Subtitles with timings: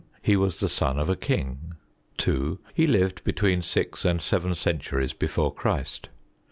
[0.23, 1.73] He was the son of a king.
[2.17, 2.57] 2.
[2.73, 6.09] He lived between six and seven centuries before Christ.